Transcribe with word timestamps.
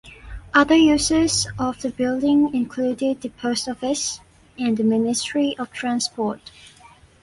Other 0.51 0.73
users 0.73 1.45
of 1.59 1.79
the 1.83 1.91
building 1.91 2.55
included 2.55 3.21
the 3.21 3.29
Post 3.29 3.69
Office 3.69 4.19
and 4.57 4.75
the 4.75 4.83
Ministry 4.83 5.55
of 5.59 5.71
Transport. 5.71 6.49